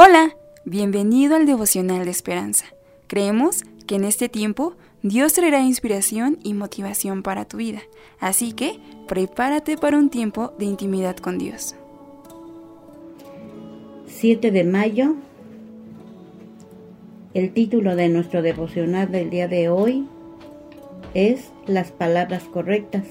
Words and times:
Hola, 0.00 0.36
bienvenido 0.64 1.34
al 1.34 1.44
devocional 1.44 2.04
de 2.04 2.12
esperanza. 2.12 2.66
Creemos 3.08 3.64
que 3.88 3.96
en 3.96 4.04
este 4.04 4.28
tiempo 4.28 4.74
Dios 5.02 5.32
traerá 5.32 5.60
inspiración 5.62 6.38
y 6.44 6.54
motivación 6.54 7.24
para 7.24 7.46
tu 7.46 7.56
vida, 7.56 7.80
así 8.20 8.52
que 8.52 8.78
prepárate 9.08 9.76
para 9.76 9.98
un 9.98 10.08
tiempo 10.08 10.52
de 10.56 10.66
intimidad 10.66 11.16
con 11.16 11.36
Dios. 11.36 11.74
7 14.06 14.52
de 14.52 14.62
mayo. 14.62 15.16
El 17.34 17.52
título 17.52 17.96
de 17.96 18.08
nuestro 18.08 18.40
devocional 18.40 19.10
del 19.10 19.30
día 19.30 19.48
de 19.48 19.68
hoy 19.68 20.06
es 21.12 21.50
Las 21.66 21.90
palabras 21.90 22.44
correctas. 22.44 23.02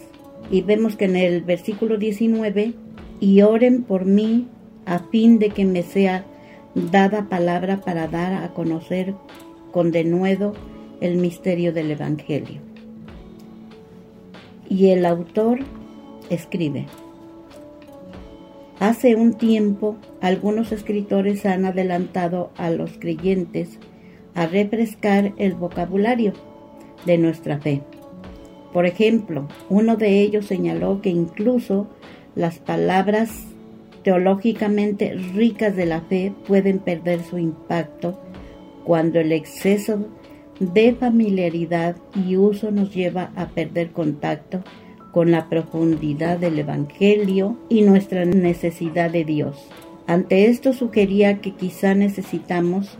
Y 0.49 0.61
vemos 0.61 0.95
que 0.95 1.03
en 1.03 1.17
el 1.17 1.41
versículo 1.41 1.97
19, 1.97 2.75
y 3.19 3.41
oren 3.41 3.83
por 3.83 4.05
mí 4.05 4.47
a 4.85 4.99
fin 4.99 5.37
de 5.37 5.49
que 5.49 5.65
me 5.65 5.83
sea 5.83 6.23
dada 6.77 7.27
palabra 7.27 7.77
para 7.77 8.07
dar 8.07 8.33
a 8.33 8.53
conocer 8.53 9.15
con 9.71 9.91
denuedo 9.91 10.53
el 11.01 11.17
misterio 11.17 11.73
del 11.73 11.91
Evangelio. 11.91 12.61
Y 14.69 14.89
el 14.89 15.05
autor 15.05 15.59
escribe, 16.29 16.85
Hace 18.79 19.15
un 19.15 19.33
tiempo 19.33 19.97
algunos 20.21 20.71
escritores 20.71 21.47
han 21.47 21.65
adelantado 21.65 22.51
a 22.57 22.69
los 22.69 22.91
creyentes 22.99 23.79
a 24.35 24.45
refrescar 24.45 25.33
el 25.37 25.55
vocabulario 25.55 26.33
de 27.07 27.17
nuestra 27.17 27.59
fe. 27.59 27.81
Por 28.71 28.85
ejemplo, 28.85 29.47
uno 29.69 29.95
de 29.95 30.21
ellos 30.21 30.45
señaló 30.45 31.01
que 31.01 31.09
incluso 31.09 31.87
las 32.35 32.59
palabras 32.59 33.47
teológicamente 34.07 35.15
ricas 35.35 35.75
de 35.75 35.85
la 35.85 35.99
fe 35.99 36.31
pueden 36.47 36.79
perder 36.79 37.21
su 37.23 37.37
impacto 37.37 38.17
cuando 38.85 39.19
el 39.19 39.33
exceso 39.33 40.07
de 40.61 40.93
familiaridad 40.93 41.97
y 42.15 42.37
uso 42.37 42.71
nos 42.71 42.95
lleva 42.95 43.33
a 43.35 43.49
perder 43.49 43.91
contacto 43.91 44.63
con 45.11 45.29
la 45.31 45.49
profundidad 45.49 46.37
del 46.37 46.57
Evangelio 46.57 47.57
y 47.67 47.81
nuestra 47.81 48.23
necesidad 48.23 49.11
de 49.11 49.25
Dios. 49.25 49.57
Ante 50.07 50.45
esto 50.45 50.71
sugería 50.71 51.41
que 51.41 51.51
quizá 51.51 51.93
necesitamos 51.93 52.97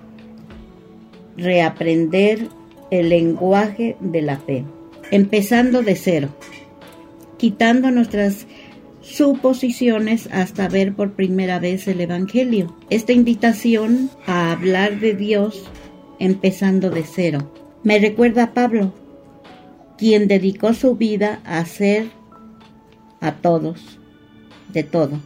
reaprender 1.37 2.49
el 2.91 3.07
lenguaje 3.07 3.95
de 4.01 4.21
la 4.23 4.39
fe, 4.39 4.65
empezando 5.11 5.83
de 5.83 5.95
cero, 5.95 6.27
quitando 7.37 7.91
nuestras 7.91 8.45
suposiciones 9.01 10.27
hasta 10.31 10.67
ver 10.67 10.93
por 10.93 11.13
primera 11.13 11.59
vez 11.59 11.87
el 11.87 12.01
Evangelio. 12.01 12.75
Esta 12.89 13.13
invitación 13.13 14.09
a 14.25 14.51
hablar 14.51 14.99
de 14.99 15.13
Dios 15.13 15.63
empezando 16.19 16.89
de 16.89 17.03
cero. 17.03 17.51
Me 17.83 17.99
recuerda 17.99 18.43
a 18.43 18.53
Pablo, 18.53 18.93
quien 19.97 20.27
dedicó 20.27 20.73
su 20.73 20.95
vida 20.95 21.41
a 21.45 21.59
hacer 21.59 22.07
a 23.21 23.33
todos, 23.33 23.99
de 24.73 24.83
todo, 24.83 25.19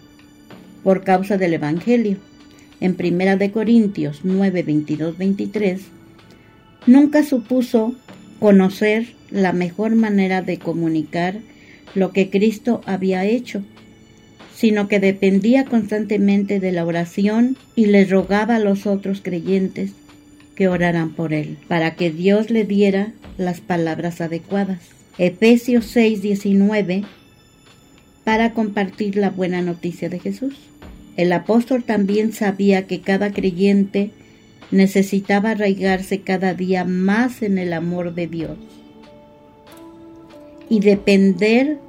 por 0.83 1.03
causa 1.03 1.38
del 1.38 1.53
Evangelio. 1.53 2.17
En 2.80 2.95
Primera 2.95 3.35
de 3.35 3.52
Corintios 3.52 4.22
9, 4.23 4.63
22, 4.63 5.17
23, 5.17 5.81
nunca 6.88 7.23
supuso 7.23 7.95
conocer 8.39 9.13
la 9.30 9.53
mejor 9.53 9.95
manera 9.95 10.41
de 10.41 10.58
comunicar 10.58 11.39
lo 11.96 12.12
que 12.12 12.30
Cristo 12.30 12.82
había 12.86 13.26
hecho, 13.26 13.64
sino 14.56 14.88
que 14.88 15.00
dependía 15.00 15.66
constantemente 15.66 16.60
de 16.60 16.72
la 16.72 16.86
oración 16.86 17.58
y 17.76 17.88
le 17.88 18.06
rogaba 18.06 18.58
a 18.58 18.60
los 18.60 18.86
otros 18.86 19.22
creyentes 19.22 19.92
que 20.56 20.68
oraran 20.68 21.14
por 21.14 21.34
él, 21.34 21.58
para 21.68 21.96
que 21.96 22.12
Dios 22.12 22.50
le 22.50 22.64
diera 22.64 23.14
las 23.38 23.62
palabras 23.62 24.22
adecuadas. 24.22 24.80
Efesios 25.18 25.86
6:19 25.96 27.06
para 28.24 28.53
compartir 28.53 29.16
la 29.16 29.31
buena 29.31 29.62
noticia 29.62 30.09
de 30.09 30.20
Jesús. 30.20 30.53
El 31.18 31.34
apóstol 31.34 31.84
también 31.84 32.34
sabía 32.34 32.86
que 32.86 33.02
cada 33.02 33.31
creyente 33.31 34.12
necesitaba 34.70 35.52
arraigarse 35.52 36.22
cada 36.22 36.53
día 36.53 36.86
más 36.86 37.41
en 37.41 37.58
el 37.58 37.74
amor 37.74 38.14
de 38.14 38.28
Dios 38.28 38.58
y 40.72 40.80
depender 40.80 41.80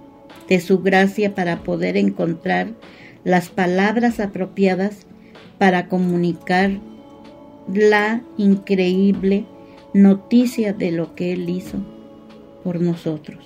de 0.48 0.58
su 0.58 0.80
gracia 0.80 1.36
para 1.36 1.62
poder 1.62 1.96
encontrar 1.96 2.72
las 3.22 3.48
palabras 3.48 4.18
apropiadas 4.18 5.06
para 5.56 5.86
comunicar 5.86 6.72
la 7.72 8.22
increíble 8.36 9.46
noticia 9.94 10.72
de 10.72 10.90
lo 10.90 11.14
que 11.14 11.32
Él 11.32 11.48
hizo 11.48 11.78
por 12.64 12.80
nosotros. 12.80 13.38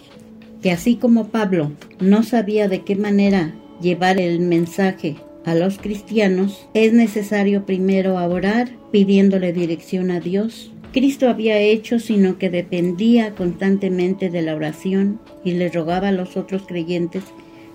Que 0.63 0.71
así 0.71 0.97
como 0.97 1.29
Pablo 1.29 1.71
no 2.01 2.23
sabía 2.23 2.67
de 2.67 2.81
qué 2.81 2.97
manera 2.97 3.55
llevar 3.83 4.19
el 4.19 4.41
mensaje 4.41 5.17
a 5.45 5.55
los 5.55 5.77
cristianos, 5.77 6.67
es 6.73 6.95
necesario 6.95 7.67
primero 7.67 8.17
orar 8.17 8.71
pidiéndole 8.91 9.53
dirección 9.53 10.11
a 10.11 10.19
Dios 10.19 10.73
Cristo 10.93 11.29
había 11.29 11.59
hecho, 11.59 11.99
sino 11.99 12.39
que 12.39 12.51
dependía 12.51 13.35
constantemente 13.35 14.31
de 14.31 14.43
la 14.43 14.55
oración 14.55 15.21
y 15.45 15.53
le 15.53 15.69
rogaba 15.69 16.09
a 16.09 16.13
los 16.13 16.37
otros 16.37 16.63
creyentes 16.67 17.25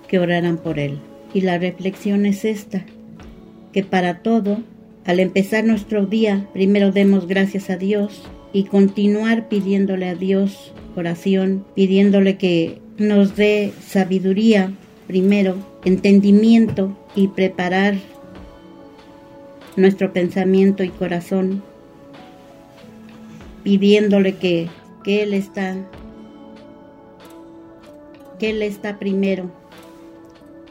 que 0.07 0.19
oraran 0.19 0.57
por 0.57 0.79
él. 0.79 0.99
Y 1.33 1.41
la 1.41 1.57
reflexión 1.57 2.25
es 2.25 2.45
esta, 2.45 2.85
que 3.71 3.83
para 3.83 4.19
todo, 4.19 4.59
al 5.05 5.19
empezar 5.19 5.63
nuestro 5.63 6.05
día, 6.05 6.47
primero 6.53 6.91
demos 6.91 7.27
gracias 7.27 7.69
a 7.69 7.77
Dios 7.77 8.23
y 8.53 8.65
continuar 8.65 9.47
pidiéndole 9.47 10.07
a 10.09 10.15
Dios 10.15 10.73
oración, 10.95 11.65
pidiéndole 11.75 12.37
que 12.37 12.79
nos 12.97 13.35
dé 13.35 13.71
sabiduría, 13.81 14.73
primero, 15.07 15.55
entendimiento 15.85 16.97
y 17.15 17.29
preparar 17.29 17.95
nuestro 19.75 20.11
pensamiento 20.11 20.83
y 20.83 20.89
corazón 20.89 21.63
pidiéndole 23.63 24.37
que, 24.37 24.69
que 25.03 25.23
Él 25.23 25.33
está, 25.33 25.75
que 28.39 28.49
Él 28.51 28.61
está 28.61 28.99
primero, 28.99 29.51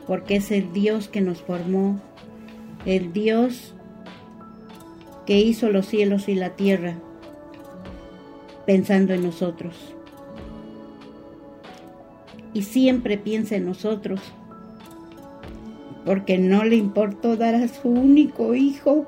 porque 0.07 0.37
es 0.37 0.51
el 0.51 0.73
Dios 0.73 1.09
que 1.09 1.21
nos 1.21 1.43
formó, 1.43 2.01
el 2.85 3.13
Dios 3.13 3.75
que 5.27 5.39
hizo 5.39 5.71
los 5.71 5.87
cielos 5.87 6.29
y 6.29 6.35
la 6.35 6.51
tierra, 6.51 6.97
pensando 8.67 9.15
en 9.15 9.23
nosotros. 9.23 9.77
Y 12.53 12.63
siempre 12.63 13.17
piensa 13.17 13.55
en 13.55 13.67
nosotros, 13.67 14.21
porque 16.05 16.39
no 16.39 16.65
le 16.65 16.77
importó 16.77 17.37
dar 17.37 17.55
a 17.55 17.69
su 17.69 17.89
único 17.89 18.55
hijo 18.55 19.07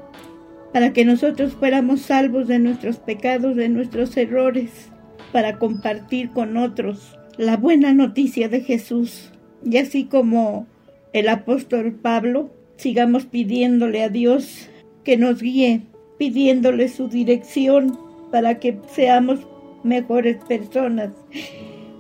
para 0.72 0.92
que 0.92 1.04
nosotros 1.04 1.52
fuéramos 1.52 2.02
salvos 2.02 2.48
de 2.48 2.58
nuestros 2.58 2.96
pecados, 2.98 3.56
de 3.56 3.68
nuestros 3.68 4.16
errores, 4.16 4.90
para 5.32 5.58
compartir 5.58 6.30
con 6.30 6.56
otros 6.56 7.18
la 7.36 7.56
buena 7.56 7.92
noticia 7.94 8.48
de 8.48 8.60
Jesús. 8.60 9.32
Y 9.64 9.76
así 9.78 10.04
como 10.04 10.66
el 11.12 11.28
apóstol 11.28 11.92
Pablo, 11.94 12.50
sigamos 12.76 13.26
pidiéndole 13.26 14.02
a 14.02 14.08
Dios 14.08 14.68
que 15.04 15.16
nos 15.16 15.40
guíe, 15.40 15.82
pidiéndole 16.18 16.88
su 16.88 17.08
dirección 17.08 17.98
para 18.30 18.58
que 18.58 18.78
seamos 18.94 19.40
mejores 19.84 20.36
personas 20.44 21.10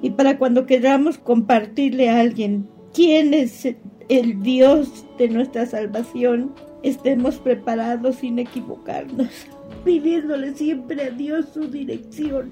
y 0.02 0.10
para 0.10 0.38
cuando 0.38 0.66
queramos 0.66 1.18
compartirle 1.18 2.08
a 2.08 2.20
alguien 2.20 2.66
quién 2.92 3.34
es 3.34 3.68
el 4.08 4.42
Dios 4.42 5.06
de 5.18 5.28
nuestra 5.28 5.66
salvación, 5.66 6.52
estemos 6.82 7.36
preparados 7.36 8.16
sin 8.16 8.38
equivocarnos, 8.38 9.28
pidiéndole 9.84 10.54
siempre 10.54 11.04
a 11.04 11.10
Dios 11.10 11.46
su 11.52 11.68
dirección, 11.68 12.50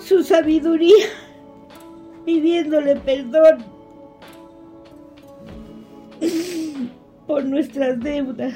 su 0.00 0.22
sabiduría, 0.22 1.06
pidiéndole 2.24 2.96
perdón 2.96 3.64
por 7.26 7.44
nuestras 7.44 8.00
deudas, 8.00 8.54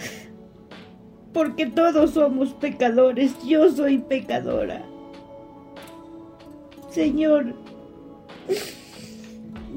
porque 1.33 1.67
todos 1.67 2.13
somos 2.13 2.55
pecadores, 2.55 3.35
yo 3.45 3.71
soy 3.71 3.99
pecadora. 3.99 4.83
Señor, 6.91 7.55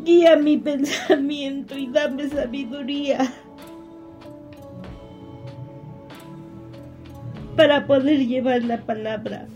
guía 0.03 0.35
mi 0.35 0.57
pensamiento 0.57 1.77
y 1.77 1.87
dame 1.87 2.29
sabiduría 2.29 3.33
para 7.55 7.85
poder 7.85 8.25
llevar 8.27 8.63
la 8.63 8.77
palabra. 8.81 9.47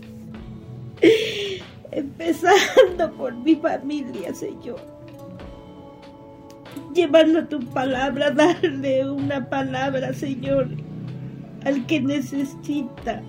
Empezando 1.92 3.12
por 3.16 3.34
mi 3.34 3.56
familia, 3.56 4.34
Señor. 4.34 4.80
Llevando 6.94 7.46
tu 7.46 7.60
palabra, 7.70 8.30
darle 8.30 9.10
una 9.10 9.48
palabra, 9.48 10.12
Señor, 10.12 10.68
al 11.64 11.86
que 11.86 12.00
necesita 12.00 13.22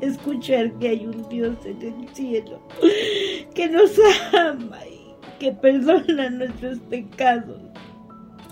escuchar 0.00 0.72
que 0.74 0.88
hay 0.88 1.06
un 1.06 1.28
Dios 1.28 1.56
en 1.64 1.80
el 1.82 2.08
cielo 2.14 2.60
que 3.54 3.68
nos 3.68 3.92
ama 4.34 4.78
y 4.86 5.14
que 5.38 5.52
perdona 5.52 6.30
nuestros 6.30 6.78
pecados 6.90 7.60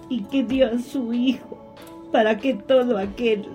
y 0.09 0.23
que 0.25 0.45
dio 0.45 0.67
a 0.67 0.79
su 0.79 1.13
Hijo 1.13 1.75
para 2.13 2.37
que 2.39 2.55
todo 2.55 2.99
aquel 2.99 3.47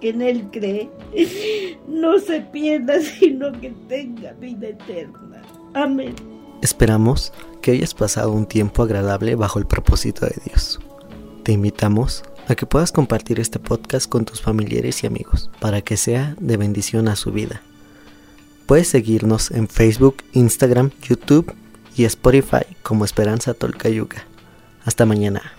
que 0.00 0.10
en 0.10 0.22
Él 0.22 0.48
cree 0.52 0.90
no 1.88 2.18
se 2.18 2.40
pierda, 2.40 3.00
sino 3.18 3.52
que 3.52 3.72
tenga 3.88 4.32
vida 4.32 4.68
eterna. 4.68 5.42
Amén. 5.74 6.14
Esperamos 6.62 7.32
que 7.62 7.72
hayas 7.72 7.94
pasado 7.94 8.32
un 8.32 8.46
tiempo 8.46 8.82
agradable 8.82 9.34
bajo 9.34 9.58
el 9.58 9.66
propósito 9.66 10.26
de 10.26 10.36
Dios. 10.44 10.80
Te 11.44 11.52
invitamos 11.52 12.24
a 12.48 12.54
que 12.54 12.66
puedas 12.66 12.92
compartir 12.92 13.40
este 13.40 13.58
podcast 13.58 14.08
con 14.08 14.24
tus 14.24 14.40
familiares 14.40 15.04
y 15.04 15.06
amigos 15.06 15.50
para 15.60 15.82
que 15.82 15.96
sea 15.96 16.34
de 16.40 16.56
bendición 16.56 17.08
a 17.08 17.16
su 17.16 17.30
vida. 17.30 17.62
Puedes 18.66 18.88
seguirnos 18.88 19.50
en 19.50 19.68
Facebook, 19.68 20.16
Instagram, 20.32 20.90
YouTube 21.02 21.54
y 21.96 22.04
Spotify 22.04 22.64
como 22.82 23.04
Esperanza 23.04 23.54
Tolcayuca. 23.54 24.24
Hasta 24.84 25.06
mañana. 25.06 25.57